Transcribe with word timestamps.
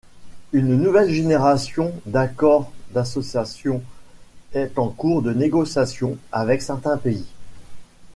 Une 0.51 0.81
nouvelle 0.81 1.11
génération 1.13 1.93
d'accords 2.07 2.71
d'association 2.91 3.83
est 4.51 4.79
en 4.79 4.89
cours 4.89 5.21
de 5.21 5.31
négociation 5.31 6.17
avec 6.31 6.63
certains 6.63 6.97
pays. 6.97 7.27